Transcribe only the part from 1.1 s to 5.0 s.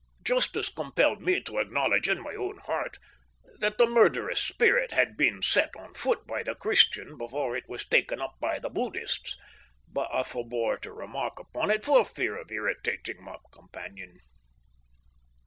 me to acknowledge in my own heart that the murderous spirit